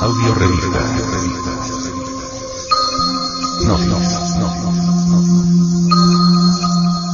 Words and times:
Audio 0.00 0.34
revista. 0.34 0.80
No, 3.66 3.76
no, 3.76 3.98
no, 4.38 4.48
no. 5.10 5.22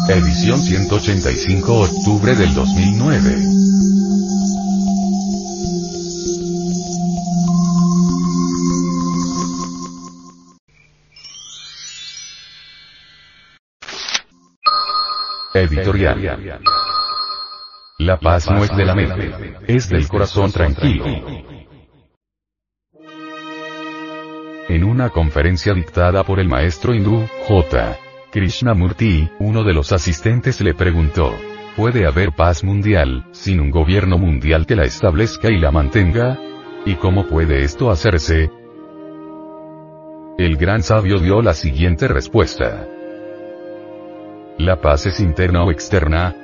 Edición 0.09 0.61
185 0.61 1.81
octubre 1.81 2.37
del 2.37 2.55
2009. 2.55 3.43
Editorial. 15.55 16.74
La 17.99 18.19
paz 18.19 18.51
no 18.51 18.65
es 18.65 18.77
de 18.77 18.85
la 18.85 18.95
mente, 18.97 19.55
es 19.69 19.89
del 19.89 20.09
corazón 20.09 20.51
tranquilo. 20.51 21.05
En 24.69 24.83
una 24.83 25.11
conferencia 25.11 25.73
dictada 25.75 26.25
por 26.25 26.41
el 26.41 26.49
maestro 26.49 26.93
hindú, 26.93 27.25
J. 27.47 27.97
Krishnamurti, 28.33 29.31
uno 29.39 29.63
de 29.63 29.75
los 29.75 29.93
asistentes 29.93 30.61
le 30.61 30.75
preguntó, 30.75 31.37
¿puede 31.77 32.05
haber 32.05 32.33
paz 32.33 32.65
mundial, 32.65 33.27
sin 33.31 33.61
un 33.61 33.71
gobierno 33.71 34.19
mundial 34.19 34.67
que 34.67 34.75
la 34.75 34.83
establezca 34.83 35.53
y 35.53 35.59
la 35.59 35.71
mantenga? 35.71 36.37
¿Y 36.85 36.97
cómo 36.97 37.29
puede 37.29 37.63
esto 37.63 37.93
hacerse? 37.93 38.51
El 40.37 40.57
gran 40.57 40.83
sabio 40.83 41.21
dio 41.21 41.43
la 41.43 41.55
siguiente 41.55 42.09
respuesta. 42.09 42.89
¿La 44.59 44.81
paz 44.81 45.07
es 45.07 45.21
interna 45.21 45.63
o 45.63 45.71
externa? 45.71 46.35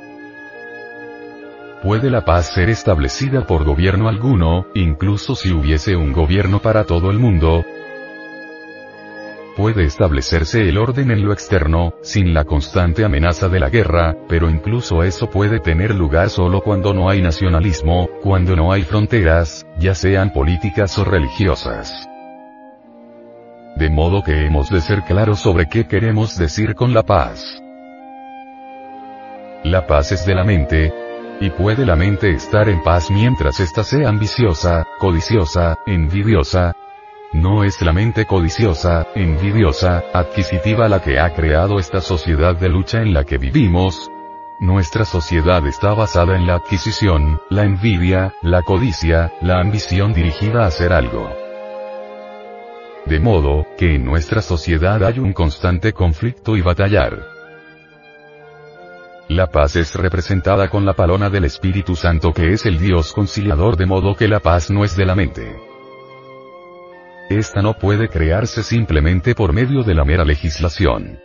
¿Puede 1.82 2.10
la 2.10 2.26
paz 2.26 2.52
ser 2.52 2.68
establecida 2.68 3.46
por 3.46 3.64
gobierno 3.64 4.10
alguno, 4.10 4.66
incluso 4.74 5.34
si 5.34 5.50
hubiese 5.50 5.96
un 5.96 6.12
gobierno 6.12 6.58
para 6.60 6.84
todo 6.84 7.10
el 7.10 7.18
mundo? 7.18 7.64
Puede 9.56 9.84
establecerse 9.84 10.68
el 10.68 10.76
orden 10.76 11.10
en 11.10 11.24
lo 11.24 11.32
externo, 11.32 11.94
sin 12.02 12.34
la 12.34 12.44
constante 12.44 13.02
amenaza 13.02 13.48
de 13.48 13.60
la 13.60 13.70
guerra, 13.70 14.14
pero 14.28 14.50
incluso 14.50 15.02
eso 15.02 15.30
puede 15.30 15.58
tener 15.58 15.94
lugar 15.94 16.28
solo 16.28 16.60
cuando 16.60 16.92
no 16.92 17.08
hay 17.08 17.22
nacionalismo, 17.22 18.10
cuando 18.22 18.54
no 18.56 18.72
hay 18.72 18.82
fronteras, 18.82 19.66
ya 19.78 19.94
sean 19.94 20.34
políticas 20.34 20.98
o 20.98 21.04
religiosas. 21.04 22.06
De 23.76 23.88
modo 23.88 24.22
que 24.22 24.44
hemos 24.44 24.68
de 24.68 24.82
ser 24.82 25.02
claros 25.04 25.40
sobre 25.40 25.66
qué 25.66 25.86
queremos 25.86 26.36
decir 26.36 26.74
con 26.74 26.92
la 26.92 27.04
paz. 27.04 27.62
La 29.64 29.86
paz 29.86 30.12
es 30.12 30.26
de 30.26 30.34
la 30.34 30.44
mente. 30.44 30.99
Y 31.40 31.48
puede 31.48 31.86
la 31.86 31.96
mente 31.96 32.30
estar 32.30 32.68
en 32.68 32.82
paz 32.82 33.10
mientras 33.10 33.60
ésta 33.60 33.82
sea 33.82 34.10
ambiciosa, 34.10 34.86
codiciosa, 34.98 35.78
envidiosa. 35.86 36.76
No 37.32 37.64
es 37.64 37.80
la 37.80 37.94
mente 37.94 38.26
codiciosa, 38.26 39.06
envidiosa, 39.14 40.04
adquisitiva 40.12 40.86
la 40.90 41.00
que 41.00 41.18
ha 41.18 41.32
creado 41.32 41.78
esta 41.78 42.02
sociedad 42.02 42.56
de 42.56 42.68
lucha 42.68 43.00
en 43.00 43.14
la 43.14 43.24
que 43.24 43.38
vivimos. 43.38 44.10
Nuestra 44.60 45.06
sociedad 45.06 45.66
está 45.66 45.94
basada 45.94 46.36
en 46.36 46.46
la 46.46 46.56
adquisición, 46.56 47.40
la 47.48 47.64
envidia, 47.64 48.34
la 48.42 48.60
codicia, 48.60 49.32
la 49.40 49.60
ambición 49.60 50.12
dirigida 50.12 50.64
a 50.64 50.66
hacer 50.66 50.92
algo. 50.92 51.30
De 53.06 53.18
modo, 53.18 53.66
que 53.78 53.94
en 53.94 54.04
nuestra 54.04 54.42
sociedad 54.42 55.02
hay 55.02 55.18
un 55.18 55.32
constante 55.32 55.94
conflicto 55.94 56.54
y 56.58 56.60
batallar. 56.60 57.39
La 59.30 59.46
paz 59.46 59.76
es 59.76 59.94
representada 59.94 60.68
con 60.68 60.84
la 60.84 60.94
palona 60.94 61.30
del 61.30 61.44
Espíritu 61.44 61.94
Santo 61.94 62.32
que 62.32 62.52
es 62.52 62.66
el 62.66 62.80
Dios 62.80 63.12
conciliador 63.12 63.76
de 63.76 63.86
modo 63.86 64.16
que 64.16 64.26
la 64.26 64.40
paz 64.40 64.72
no 64.72 64.84
es 64.84 64.96
de 64.96 65.06
la 65.06 65.14
mente. 65.14 65.56
Esta 67.28 67.62
no 67.62 67.74
puede 67.74 68.08
crearse 68.08 68.64
simplemente 68.64 69.36
por 69.36 69.52
medio 69.52 69.84
de 69.84 69.94
la 69.94 70.04
mera 70.04 70.24
legislación. 70.24 71.20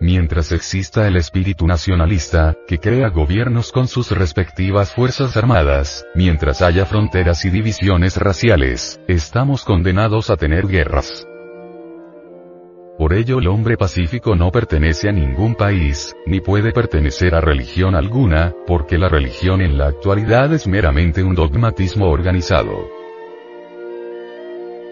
Mientras 0.00 0.50
exista 0.52 1.06
el 1.06 1.16
espíritu 1.16 1.66
nacionalista, 1.66 2.56
que 2.66 2.78
crea 2.78 3.10
gobiernos 3.10 3.70
con 3.70 3.86
sus 3.86 4.10
respectivas 4.10 4.94
fuerzas 4.94 5.36
armadas, 5.36 6.06
mientras 6.14 6.62
haya 6.62 6.86
fronteras 6.86 7.44
y 7.44 7.50
divisiones 7.50 8.16
raciales, 8.16 8.98
estamos 9.08 9.62
condenados 9.66 10.30
a 10.30 10.38
tener 10.38 10.66
guerras. 10.68 11.26
Por 13.00 13.14
ello 13.14 13.38
el 13.38 13.48
hombre 13.48 13.78
pacífico 13.78 14.36
no 14.36 14.52
pertenece 14.52 15.08
a 15.08 15.12
ningún 15.12 15.54
país, 15.54 16.14
ni 16.26 16.42
puede 16.42 16.70
pertenecer 16.70 17.34
a 17.34 17.40
religión 17.40 17.94
alguna, 17.94 18.52
porque 18.66 18.98
la 18.98 19.08
religión 19.08 19.62
en 19.62 19.78
la 19.78 19.86
actualidad 19.86 20.52
es 20.52 20.66
meramente 20.66 21.22
un 21.24 21.34
dogmatismo 21.34 22.10
organizado. 22.10 22.90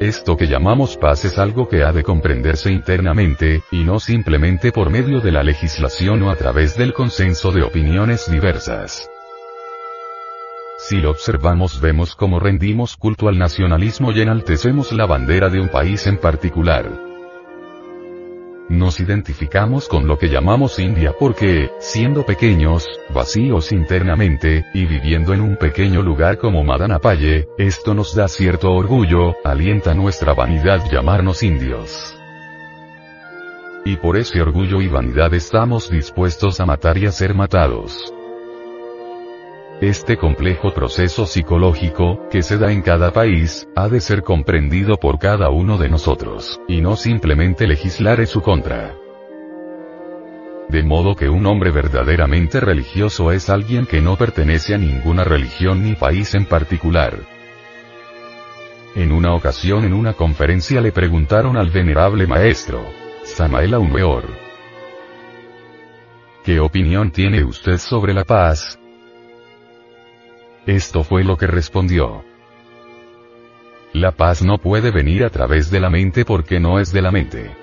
Esto 0.01 0.39
que 0.39 0.47
llamamos 0.47 0.97
paz 0.97 1.27
es 1.27 1.39
algo 1.39 1.69
que 1.69 1.83
ha 1.83 1.93
de 1.93 2.03
comprenderse 2.03 2.73
internamente, 2.73 3.61
y 3.71 3.85
no 3.85 4.01
simplemente 4.01 4.73
por 4.73 4.89
medio 4.89 5.21
de 5.21 5.31
la 5.31 5.43
legislación 5.43 6.23
o 6.23 6.31
a 6.31 6.37
través 6.37 6.79
del 6.79 6.95
consenso 6.95 7.53
de 7.53 7.61
opiniones 7.61 8.31
diversas. 8.31 9.11
Si 10.79 10.97
lo 10.97 11.11
observamos 11.11 11.79
vemos 11.83 12.17
cómo 12.17 12.41
rendimos 12.41 12.97
culto 12.97 13.29
al 13.29 13.37
nacionalismo 13.37 14.13
y 14.13 14.23
enaltecemos 14.23 14.93
la 14.93 15.05
bandera 15.05 15.51
de 15.51 15.61
un 15.61 15.69
país 15.69 16.07
en 16.07 16.17
particular. 16.17 17.08
Nos 18.69 19.01
identificamos 19.01 19.89
con 19.89 20.07
lo 20.07 20.19
que 20.19 20.29
llamamos 20.29 20.79
India 20.79 21.15
porque, 21.19 21.71
siendo 21.79 22.27
pequeños, 22.27 22.87
vacíos 23.15 23.73
internamente, 23.73 24.67
y 24.75 24.85
viviendo 24.85 25.33
en 25.33 25.41
un 25.41 25.57
pequeño 25.57 26.03
lugar 26.03 26.37
como 26.37 26.63
Madanapalle, 26.65 27.49
esto 27.57 27.95
nos 27.95 28.15
da 28.15 28.29
cierto 28.29 28.71
orgullo, 28.73 29.37
alienta 29.43 29.95
nuestra 29.95 30.35
vanidad 30.35 30.85
llamarnos 30.91 31.43
indios. 31.43 32.15
Y 33.87 33.97
por 33.97 34.19
ese 34.19 34.43
orgullo 34.43 34.83
y 34.83 34.89
vanidad 34.89 35.33
estamos 35.33 35.91
dispuestos 35.91 36.61
a 36.61 36.67
matar 36.67 36.99
y 36.99 37.07
a 37.07 37.13
ser 37.13 37.35
matados. 37.35 38.13
Este 39.81 40.17
complejo 40.17 40.75
proceso 40.75 41.25
psicológico, 41.25 42.29
que 42.33 42.43
se 42.43 42.59
da 42.59 42.73
en 42.73 42.83
cada 42.83 43.13
país, 43.13 43.69
ha 43.77 43.89
de 43.89 44.01
ser 44.01 44.25
comprendido 44.25 44.97
por 44.97 45.21
cada 45.21 45.51
uno 45.51 45.79
de 45.79 45.89
nosotros, 45.89 46.61
y 46.67 46.81
no 46.81 46.97
simplemente 46.97 47.69
legislar 47.69 48.19
en 48.19 48.27
su 48.27 48.43
contra. 48.43 48.97
De 50.69 50.83
modo 50.83 51.15
que 51.15 51.29
un 51.29 51.47
hombre 51.47 51.71
verdaderamente 51.71 52.59
religioso 52.59 53.31
es 53.31 53.49
alguien 53.51 53.87
que 53.87 54.01
no 54.01 54.17
pertenece 54.17 54.75
a 54.75 54.79
ninguna 54.79 55.23
religión 55.23 55.85
ni 55.85 55.95
país 55.95 56.35
en 56.35 56.45
particular. 56.45 57.21
En 58.97 59.13
una 59.13 59.33
ocasión 59.33 59.85
en 59.85 59.93
una 59.93 60.15
conferencia 60.15 60.81
le 60.81 60.91
preguntaron 60.91 61.57
al 61.57 61.71
venerable 61.71 62.27
maestro, 62.27 62.85
Samael 63.23 63.75
Aumeor, 63.75 64.25
¿Qué 66.43 66.59
opinión 66.59 67.13
tiene 67.13 67.45
usted 67.45 67.77
sobre 67.77 68.13
la 68.13 68.25
paz? 68.25 68.79
Esto 70.69 71.03
fue 71.03 71.25
lo 71.25 71.39
que 71.39 71.47
respondió. 71.47 72.25
La 73.95 74.13
paz 74.13 74.43
no 74.43 74.59
puede 74.59 74.91
venir 74.91 75.25
a 75.25 75.31
través 75.31 75.71
de 75.71 75.81
la 75.81 75.89
mente 75.89 76.27
porque 76.27 76.61
no 76.61 76.79
es 76.79 76.93
de 76.93 77.01
la 77.01 77.11
mente. 77.11 77.57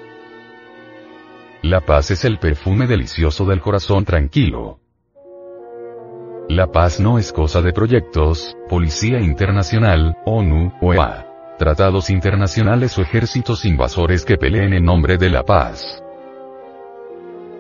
La 1.62 1.82
paz 1.82 2.10
es 2.10 2.26
el 2.26 2.40
perfume 2.40 2.88
delicioso 2.88 3.46
del 3.46 3.62
corazón 3.62 4.06
tranquilo. 4.06 4.80
La 6.50 6.72
paz 6.72 7.00
no 7.00 7.20
es 7.20 7.32
cosa 7.32 7.62
de 7.62 7.74
proyectos, 7.74 8.58
Policía 8.68 9.22
Internacional, 9.22 10.18
ONU, 10.26 10.74
OEA, 10.82 11.28
tratados 11.60 12.10
internacionales 12.10 12.98
o 12.98 13.04
ejércitos 13.04 13.66
invasores 13.66 14.26
que 14.26 14.38
peleen 14.38 14.74
en 14.74 14.84
nombre 14.84 15.20
de 15.20 15.30
la 15.30 15.44
paz. 15.44 16.04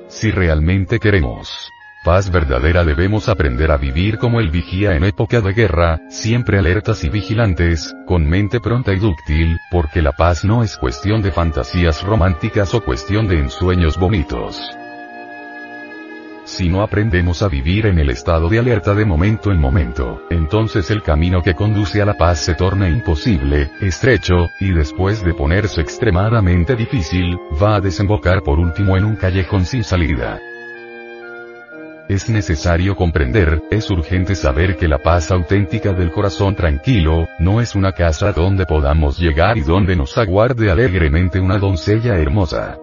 Si 0.07 0.31
realmente 0.31 0.97
queremos 0.97 1.69
paz 2.05 2.29
verdadera 2.29 2.85
debemos 2.85 3.27
aprender 3.27 3.71
a 3.71 3.77
vivir 3.77 4.19
como 4.19 4.39
el 4.39 4.51
vigía 4.51 4.95
en 4.95 5.03
época 5.03 5.41
de 5.41 5.53
guerra, 5.53 5.99
siempre 6.07 6.59
alertas 6.59 7.03
y 7.03 7.09
vigilantes, 7.09 7.96
con 8.05 8.29
mente 8.29 8.59
pronta 8.59 8.93
y 8.93 8.99
dúctil, 8.99 9.57
porque 9.72 10.03
la 10.03 10.11
paz 10.11 10.46
no 10.46 10.63
es 10.63 10.78
cuestión 10.78 11.23
de 11.23 11.31
fantasías 11.31 12.03
románticas 12.03 12.75
o 12.75 12.81
cuestión 12.81 13.28
de 13.28 13.40
ensueños 13.40 13.97
bonitos. 13.97 14.61
Si 16.43 16.69
no 16.69 16.84
aprendemos 16.84 17.41
a 17.41 17.47
vivir 17.47 17.87
en 17.87 17.97
el 17.97 18.11
estado 18.11 18.49
de 18.49 18.59
alerta 18.59 18.93
de 18.93 19.03
momento 19.03 19.52
en 19.52 19.59
momento, 19.59 20.22
entonces 20.29 20.91
el 20.91 21.02
camino 21.02 21.41
que 21.41 21.55
conduce 21.55 22.03
a 22.03 22.05
la 22.05 22.13
paz 22.13 22.37
se 22.37 22.53
torna 22.53 22.87
imposible, 22.87 23.72
estrecho, 23.81 24.46
y 24.59 24.72
después 24.72 25.25
de 25.25 25.34
ponerse 25.34 25.81
extremadamente 25.81 26.75
difícil, 26.75 27.35
va 27.59 27.78
a 27.78 27.81
desembocar 27.81 28.43
por 28.43 28.59
último 28.59 28.96
en 28.96 29.05
un 29.05 29.16
callejón 29.16 29.66
sin 29.66 29.84
salida. 29.84 30.40
Es 32.07 32.29
necesario 32.29 32.96
comprender, 32.96 33.63
es 33.72 33.90
urgente 33.90 34.35
saber 34.35 34.78
que 34.78 34.87
la 34.87 34.99
paz 34.99 35.31
auténtica 35.31 35.91
del 35.91 36.11
corazón 36.11 36.55
tranquilo, 36.55 37.28
no 37.40 37.61
es 37.61 37.73
una 37.73 37.93
casa 37.93 38.31
donde 38.31 38.67
podamos 38.67 39.17
llegar 39.17 39.57
y 39.57 39.61
donde 39.61 39.96
nos 39.96 40.16
aguarde 40.16 40.69
alegremente 40.69 41.40
una 41.40 41.57
doncella 41.57 42.16
hermosa. 42.16 42.78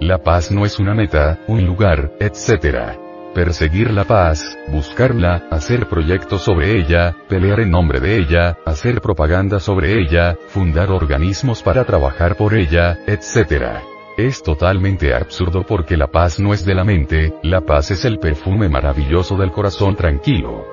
La 0.00 0.18
paz 0.18 0.50
no 0.50 0.66
es 0.66 0.78
una 0.78 0.94
meta, 0.94 1.38
un 1.46 1.64
lugar, 1.64 2.12
etc. 2.20 2.98
perseguir 3.34 3.90
la 3.90 4.04
paz, 4.04 4.58
buscarla, 4.68 5.44
hacer 5.50 5.88
proyectos 5.88 6.42
sobre 6.42 6.78
ella, 6.78 7.16
pelear 7.26 7.60
en 7.60 7.70
nombre 7.70 8.00
de 8.00 8.18
ella, 8.18 8.58
hacer 8.66 9.00
propaganda 9.00 9.60
sobre 9.60 9.98
ella, 9.98 10.36
fundar 10.48 10.90
organismos 10.90 11.62
para 11.62 11.84
trabajar 11.84 12.36
por 12.36 12.52
ella, 12.52 12.98
etc. 13.06 13.95
Es 14.16 14.42
totalmente 14.42 15.12
absurdo 15.12 15.66
porque 15.66 15.94
la 15.94 16.06
paz 16.06 16.40
no 16.40 16.54
es 16.54 16.64
de 16.64 16.74
la 16.74 16.84
mente, 16.84 17.34
la 17.42 17.60
paz 17.60 17.90
es 17.90 18.06
el 18.06 18.18
perfume 18.18 18.66
maravilloso 18.66 19.36
del 19.36 19.52
corazón 19.52 19.94
tranquilo. 19.94 20.64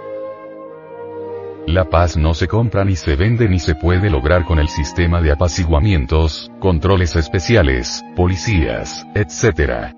La 1.68 1.90
paz 1.90 2.16
no 2.16 2.34
se 2.36 2.48
compra 2.48 2.86
ni 2.86 2.96
se 2.96 3.18
vende 3.18 3.50
ni 3.50 3.60
se 3.60 3.76
puede 3.76 4.10
lograr 4.10 4.46
con 4.46 4.60
el 4.60 4.70
sistema 4.70 5.22
de 5.22 5.34
apaciguamientos, 5.34 6.52
controles 6.60 7.18
especiales, 7.18 8.02
policías, 8.16 9.06
etc. 9.14 9.94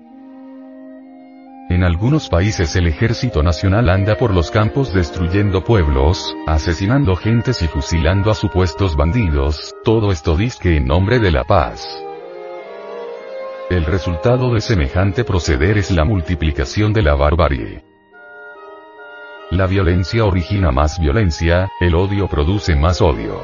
En 1.70 1.84
algunos 1.84 2.28
países 2.28 2.74
el 2.74 2.88
ejército 2.88 3.44
nacional 3.44 3.90
anda 3.90 4.16
por 4.16 4.34
los 4.34 4.50
campos 4.50 4.92
destruyendo 4.92 5.62
pueblos, 5.62 6.34
asesinando 6.48 7.14
gentes 7.14 7.62
y 7.62 7.68
fusilando 7.68 8.32
a 8.32 8.34
supuestos 8.34 8.96
bandidos, 8.96 9.72
todo 9.84 10.10
esto 10.10 10.36
disque 10.36 10.76
en 10.76 10.86
nombre 10.86 11.20
de 11.20 11.30
la 11.30 11.44
paz. 11.44 12.05
El 13.68 13.84
resultado 13.84 14.54
de 14.54 14.60
semejante 14.60 15.24
proceder 15.24 15.76
es 15.76 15.90
la 15.90 16.04
multiplicación 16.04 16.92
de 16.92 17.02
la 17.02 17.16
barbarie. 17.16 17.82
La 19.50 19.66
violencia 19.66 20.24
origina 20.24 20.70
más 20.70 21.00
violencia, 21.00 21.68
el 21.80 21.96
odio 21.96 22.28
produce 22.28 22.76
más 22.76 23.00
odio. 23.02 23.42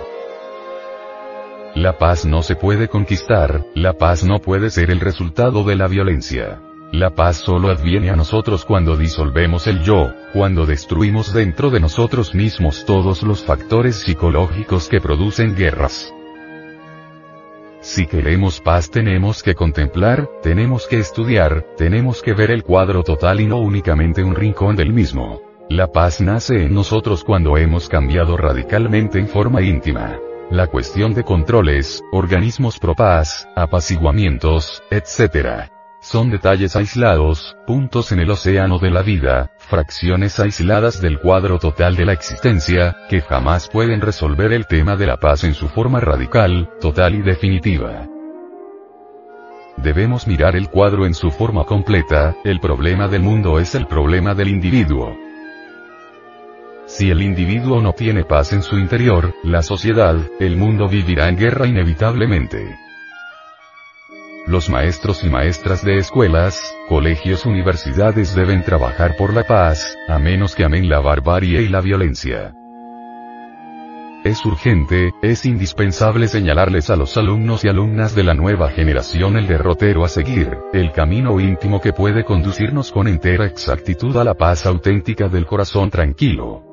La 1.74 1.98
paz 1.98 2.24
no 2.24 2.44
se 2.44 2.54
puede 2.54 2.86
conquistar, 2.86 3.64
la 3.74 3.94
paz 3.94 4.22
no 4.22 4.38
puede 4.38 4.70
ser 4.70 4.92
el 4.92 5.00
resultado 5.00 5.64
de 5.64 5.74
la 5.74 5.88
violencia. 5.88 6.60
La 6.92 7.16
paz 7.16 7.38
solo 7.38 7.70
adviene 7.70 8.10
a 8.10 8.14
nosotros 8.14 8.64
cuando 8.64 8.96
disolvemos 8.96 9.66
el 9.66 9.82
yo, 9.82 10.12
cuando 10.32 10.66
destruimos 10.66 11.32
dentro 11.32 11.68
de 11.70 11.80
nosotros 11.80 12.32
mismos 12.32 12.84
todos 12.84 13.24
los 13.24 13.42
factores 13.42 13.96
psicológicos 13.96 14.88
que 14.88 15.00
producen 15.00 15.56
guerras. 15.56 16.14
Si 17.82 18.06
queremos 18.06 18.60
paz 18.60 18.92
tenemos 18.92 19.42
que 19.42 19.56
contemplar, 19.56 20.28
tenemos 20.40 20.86
que 20.86 21.00
estudiar, 21.00 21.66
tenemos 21.76 22.22
que 22.22 22.32
ver 22.32 22.52
el 22.52 22.62
cuadro 22.62 23.02
total 23.02 23.40
y 23.40 23.46
no 23.46 23.58
únicamente 23.58 24.22
un 24.22 24.36
rincón 24.36 24.76
del 24.76 24.92
mismo. 24.92 25.42
La 25.68 25.88
paz 25.88 26.20
nace 26.20 26.66
en 26.66 26.74
nosotros 26.74 27.24
cuando 27.24 27.56
hemos 27.56 27.88
cambiado 27.88 28.36
radicalmente 28.36 29.18
en 29.18 29.26
forma 29.26 29.62
íntima. 29.62 30.16
La 30.48 30.68
cuestión 30.68 31.12
de 31.12 31.24
controles, 31.24 32.04
organismos 32.12 32.78
pro 32.78 32.94
paz, 32.94 33.48
apaciguamientos, 33.56 34.80
etc. 34.92 35.68
Son 36.02 36.30
detalles 36.30 36.74
aislados, 36.74 37.56
puntos 37.64 38.10
en 38.10 38.18
el 38.18 38.28
océano 38.28 38.80
de 38.80 38.90
la 38.90 39.02
vida, 39.02 39.52
fracciones 39.58 40.40
aisladas 40.40 41.00
del 41.00 41.20
cuadro 41.20 41.60
total 41.60 41.94
de 41.94 42.04
la 42.04 42.12
existencia, 42.12 42.96
que 43.08 43.20
jamás 43.20 43.68
pueden 43.68 44.00
resolver 44.00 44.52
el 44.52 44.66
tema 44.66 44.96
de 44.96 45.06
la 45.06 45.18
paz 45.18 45.44
en 45.44 45.54
su 45.54 45.68
forma 45.68 46.00
radical, 46.00 46.68
total 46.80 47.14
y 47.14 47.22
definitiva. 47.22 48.08
Debemos 49.76 50.26
mirar 50.26 50.56
el 50.56 50.70
cuadro 50.70 51.06
en 51.06 51.14
su 51.14 51.30
forma 51.30 51.64
completa, 51.66 52.34
el 52.42 52.58
problema 52.58 53.06
del 53.06 53.22
mundo 53.22 53.60
es 53.60 53.76
el 53.76 53.86
problema 53.86 54.34
del 54.34 54.48
individuo. 54.48 55.16
Si 56.86 57.12
el 57.12 57.22
individuo 57.22 57.80
no 57.80 57.92
tiene 57.92 58.24
paz 58.24 58.52
en 58.52 58.64
su 58.64 58.76
interior, 58.76 59.36
la 59.44 59.62
sociedad, 59.62 60.16
el 60.40 60.56
mundo 60.56 60.88
vivirá 60.88 61.28
en 61.28 61.36
guerra 61.36 61.68
inevitablemente. 61.68 62.76
Los 64.46 64.68
maestros 64.68 65.22
y 65.22 65.28
maestras 65.30 65.84
de 65.84 65.98
escuelas, 65.98 66.76
colegios, 66.88 67.46
universidades 67.46 68.34
deben 68.34 68.64
trabajar 68.64 69.14
por 69.16 69.32
la 69.32 69.44
paz, 69.44 69.96
a 70.08 70.18
menos 70.18 70.56
que 70.56 70.64
amen 70.64 70.88
la 70.88 70.98
barbarie 70.98 71.62
y 71.62 71.68
la 71.68 71.80
violencia. 71.80 72.52
Es 74.24 74.44
urgente, 74.44 75.12
es 75.22 75.46
indispensable 75.46 76.26
señalarles 76.26 76.90
a 76.90 76.96
los 76.96 77.16
alumnos 77.16 77.64
y 77.64 77.68
alumnas 77.68 78.16
de 78.16 78.24
la 78.24 78.34
nueva 78.34 78.70
generación 78.70 79.36
el 79.36 79.46
derrotero 79.46 80.04
a 80.04 80.08
seguir, 80.08 80.58
el 80.72 80.90
camino 80.90 81.38
íntimo 81.38 81.80
que 81.80 81.92
puede 81.92 82.24
conducirnos 82.24 82.90
con 82.90 83.06
entera 83.06 83.46
exactitud 83.46 84.16
a 84.16 84.24
la 84.24 84.34
paz 84.34 84.66
auténtica 84.66 85.28
del 85.28 85.46
corazón 85.46 85.88
tranquilo. 85.88 86.71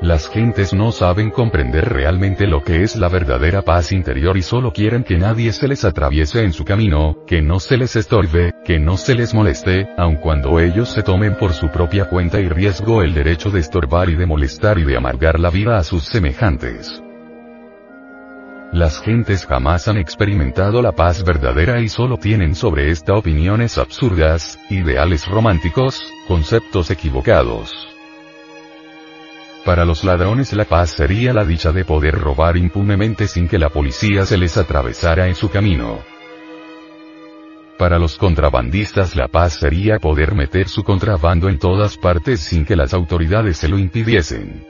Las 0.00 0.28
gentes 0.28 0.72
no 0.72 0.92
saben 0.92 1.30
comprender 1.30 1.88
realmente 1.88 2.46
lo 2.46 2.62
que 2.62 2.84
es 2.84 2.94
la 2.94 3.08
verdadera 3.08 3.62
paz 3.62 3.90
interior 3.90 4.36
y 4.36 4.42
solo 4.42 4.72
quieren 4.72 5.02
que 5.02 5.18
nadie 5.18 5.52
se 5.52 5.66
les 5.66 5.84
atraviese 5.84 6.44
en 6.44 6.52
su 6.52 6.64
camino, 6.64 7.24
que 7.26 7.42
no 7.42 7.58
se 7.58 7.76
les 7.76 7.96
estorbe, 7.96 8.52
que 8.64 8.78
no 8.78 8.96
se 8.96 9.16
les 9.16 9.34
moleste, 9.34 9.88
aun 9.96 10.14
cuando 10.14 10.60
ellos 10.60 10.88
se 10.88 11.02
tomen 11.02 11.34
por 11.34 11.52
su 11.52 11.68
propia 11.70 12.04
cuenta 12.04 12.38
y 12.38 12.48
riesgo 12.48 13.02
el 13.02 13.12
derecho 13.12 13.50
de 13.50 13.58
estorbar 13.58 14.08
y 14.08 14.14
de 14.14 14.26
molestar 14.26 14.78
y 14.78 14.84
de 14.84 14.96
amargar 14.96 15.40
la 15.40 15.50
vida 15.50 15.78
a 15.78 15.82
sus 15.82 16.04
semejantes. 16.04 17.02
Las 18.72 19.00
gentes 19.00 19.46
jamás 19.46 19.88
han 19.88 19.96
experimentado 19.96 20.80
la 20.80 20.92
paz 20.92 21.24
verdadera 21.24 21.80
y 21.80 21.88
solo 21.88 22.18
tienen 22.18 22.54
sobre 22.54 22.90
esta 22.90 23.14
opiniones 23.14 23.78
absurdas, 23.78 24.60
ideales 24.70 25.26
románticos, 25.26 26.00
conceptos 26.28 26.92
equivocados. 26.92 27.87
Para 29.68 29.84
los 29.84 30.02
ladrones 30.02 30.54
la 30.54 30.64
paz 30.64 30.92
sería 30.92 31.34
la 31.34 31.44
dicha 31.44 31.72
de 31.72 31.84
poder 31.84 32.18
robar 32.18 32.56
impunemente 32.56 33.28
sin 33.28 33.46
que 33.46 33.58
la 33.58 33.68
policía 33.68 34.24
se 34.24 34.38
les 34.38 34.56
atravesara 34.56 35.28
en 35.28 35.34
su 35.34 35.50
camino. 35.50 35.98
Para 37.76 37.98
los 37.98 38.16
contrabandistas 38.16 39.14
la 39.14 39.28
paz 39.28 39.58
sería 39.58 39.98
poder 39.98 40.34
meter 40.34 40.70
su 40.70 40.82
contrabando 40.84 41.50
en 41.50 41.58
todas 41.58 41.98
partes 41.98 42.40
sin 42.40 42.64
que 42.64 42.76
las 42.76 42.94
autoridades 42.94 43.58
se 43.58 43.68
lo 43.68 43.78
impidiesen. 43.78 44.66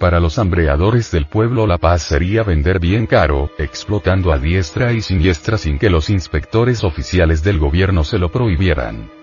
Para 0.00 0.18
los 0.18 0.36
hambreadores 0.40 1.12
del 1.12 1.26
pueblo 1.26 1.68
la 1.68 1.78
paz 1.78 2.02
sería 2.02 2.42
vender 2.42 2.80
bien 2.80 3.06
caro, 3.06 3.52
explotando 3.58 4.32
a 4.32 4.38
diestra 4.38 4.92
y 4.92 5.02
siniestra 5.02 5.56
sin 5.56 5.78
que 5.78 5.88
los 5.88 6.10
inspectores 6.10 6.82
oficiales 6.82 7.44
del 7.44 7.60
gobierno 7.60 8.02
se 8.02 8.18
lo 8.18 8.32
prohibieran. 8.32 9.19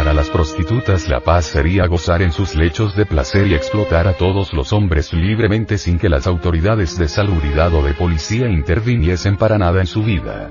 Para 0.00 0.14
las 0.14 0.30
prostitutas 0.30 1.10
la 1.10 1.20
paz 1.20 1.44
sería 1.44 1.86
gozar 1.86 2.22
en 2.22 2.32
sus 2.32 2.54
lechos 2.54 2.96
de 2.96 3.04
placer 3.04 3.46
y 3.48 3.52
explotar 3.52 4.08
a 4.08 4.14
todos 4.14 4.54
los 4.54 4.72
hombres 4.72 5.12
libremente 5.12 5.76
sin 5.76 5.98
que 5.98 6.08
las 6.08 6.26
autoridades 6.26 6.96
de 6.96 7.06
salubridad 7.06 7.74
o 7.74 7.82
de 7.82 7.92
policía 7.92 8.48
interviniesen 8.48 9.36
para 9.36 9.58
nada 9.58 9.78
en 9.78 9.86
su 9.86 10.02
vida. 10.02 10.50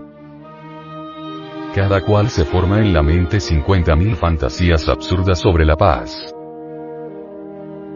Cada 1.73 2.01
cual 2.01 2.29
se 2.29 2.45
forma 2.45 2.77
en 2.77 2.93
la 2.93 3.01
mente 3.01 3.37
50.000 3.37 4.15
fantasías 4.17 4.87
absurdas 4.87 5.39
sobre 5.39 5.65
la 5.65 5.75
paz. 5.75 6.31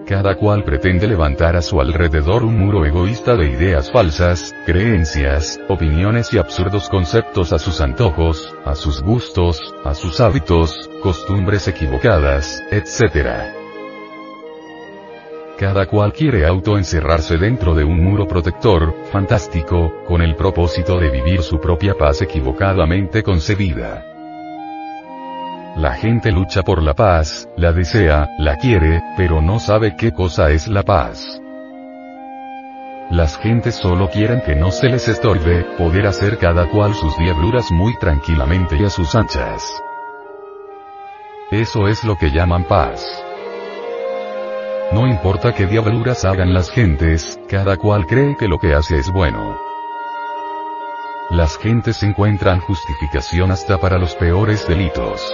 Cada 0.08 0.36
cual 0.36 0.66
pretende 0.66 1.08
levantar 1.08 1.56
a 1.56 1.62
su 1.62 1.80
alrededor 1.80 2.44
un 2.44 2.60
muro 2.60 2.86
egoísta 2.86 3.38
de 3.38 3.50
ideas 3.50 3.90
falsas, 3.90 4.54
creencias, 4.66 5.62
opiniones 5.70 6.34
y 6.34 6.38
absurdos 6.38 6.90
conceptos 6.90 7.54
a 7.54 7.60
sus 7.60 7.80
antojos, 7.80 8.54
a 8.66 8.76
sus 8.76 9.02
gustos, 9.02 9.74
a 9.86 9.94
sus 9.94 10.20
hábitos, 10.20 10.90
costumbres 11.02 11.70
equivocadas, 11.70 12.62
etc. 12.70 13.54
Cada 15.58 15.86
cual 15.86 16.12
quiere 16.12 16.46
autoencerrarse 16.46 17.38
dentro 17.38 17.74
de 17.74 17.86
un 17.86 18.04
muro 18.04 18.28
protector, 18.28 18.94
fantástico, 19.10 20.04
con 20.06 20.22
el 20.22 20.36
propósito 20.36 21.00
de 21.00 21.12
vivir 21.12 21.42
su 21.44 21.62
propia 21.62 21.94
paz 21.94 22.22
equivocadamente 22.22 23.24
concebida. 23.24 24.13
La 25.76 25.96
gente 25.96 26.32
lucha 26.32 26.62
por 26.62 26.84
la 26.84 26.94
paz, 26.94 27.50
la 27.58 27.74
desea, 27.74 28.30
la 28.38 28.58
quiere, 28.58 29.02
pero 29.18 29.42
no 29.42 29.58
sabe 29.58 29.96
qué 29.96 30.12
cosa 30.12 30.52
es 30.52 30.68
la 30.68 30.84
paz. 30.84 31.42
Las 33.10 33.40
gentes 33.40 33.76
solo 33.76 34.08
quieren 34.10 34.42
que 34.42 34.56
no 34.56 34.70
se 34.70 34.88
les 34.88 35.08
estorbe, 35.08 35.64
poder 35.76 36.06
hacer 36.06 36.38
cada 36.38 36.70
cual 36.70 36.94
sus 36.94 37.18
diabluras 37.18 37.72
muy 37.72 37.98
tranquilamente 37.98 38.78
y 38.80 38.86
a 38.86 38.90
sus 38.92 39.16
anchas. 39.16 39.64
Eso 41.50 41.88
es 41.88 42.04
lo 42.04 42.18
que 42.18 42.30
llaman 42.30 42.66
paz. 42.66 43.04
No 44.92 45.08
importa 45.08 45.54
qué 45.54 45.66
diabluras 45.66 46.24
hagan 46.24 46.54
las 46.54 46.70
gentes, 46.70 47.40
cada 47.50 47.78
cual 47.78 48.06
cree 48.06 48.38
que 48.38 48.48
lo 48.48 48.60
que 48.60 48.76
hace 48.76 49.00
es 49.00 49.12
bueno. 49.12 49.58
Las 51.32 51.58
gentes 51.58 52.04
encuentran 52.04 52.60
justificación 52.60 53.50
hasta 53.50 53.80
para 53.80 53.98
los 53.98 54.14
peores 54.14 54.68
delitos. 54.68 55.34